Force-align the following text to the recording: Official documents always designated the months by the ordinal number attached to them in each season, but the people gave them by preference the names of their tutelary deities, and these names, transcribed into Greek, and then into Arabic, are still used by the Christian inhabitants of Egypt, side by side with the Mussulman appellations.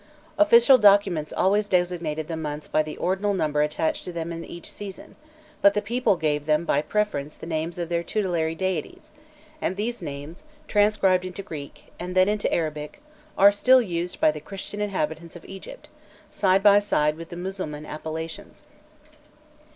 Official 0.39 0.79
documents 0.79 1.31
always 1.31 1.67
designated 1.67 2.27
the 2.27 2.35
months 2.35 2.67
by 2.67 2.81
the 2.81 2.97
ordinal 2.97 3.35
number 3.35 3.61
attached 3.61 4.03
to 4.05 4.11
them 4.11 4.31
in 4.33 4.43
each 4.43 4.71
season, 4.71 5.15
but 5.61 5.75
the 5.75 5.79
people 5.79 6.15
gave 6.17 6.47
them 6.47 6.65
by 6.65 6.81
preference 6.81 7.35
the 7.35 7.45
names 7.45 7.77
of 7.77 7.87
their 7.87 8.01
tutelary 8.01 8.55
deities, 8.55 9.11
and 9.61 9.77
these 9.77 10.01
names, 10.01 10.43
transcribed 10.67 11.23
into 11.23 11.43
Greek, 11.43 11.93
and 11.99 12.15
then 12.15 12.27
into 12.27 12.51
Arabic, 12.51 12.99
are 13.37 13.51
still 13.51 13.79
used 13.79 14.19
by 14.19 14.31
the 14.31 14.41
Christian 14.41 14.81
inhabitants 14.81 15.35
of 15.35 15.45
Egypt, 15.45 15.87
side 16.31 16.63
by 16.63 16.79
side 16.79 17.15
with 17.15 17.29
the 17.29 17.35
Mussulman 17.37 17.85
appellations. 17.85 18.63